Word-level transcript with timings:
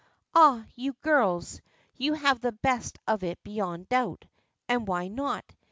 Ah, 0.33 0.65
you 0.73 0.93
girls! 1.03 1.61
you 1.95 2.13
have 2.13 2.41
the 2.41 2.53
best 2.53 2.97
of 3.07 3.23
it 3.23 3.37
beyond 3.43 3.87
doubt! 3.87 4.25
And 4.67 4.87
why 4.87 5.09
not? 5.09 5.45